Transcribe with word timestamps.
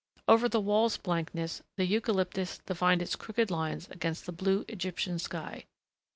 Over 0.27 0.49
the 0.49 0.59
wall's 0.59 0.97
blankness 0.97 1.61
the 1.77 1.85
eucalyptus 1.85 2.57
defined 2.65 3.03
its 3.03 3.15
crooked 3.15 3.51
lines 3.51 3.87
against 3.91 4.25
the 4.25 4.31
blue 4.31 4.65
Egyptian 4.67 5.19
sky. 5.19 5.65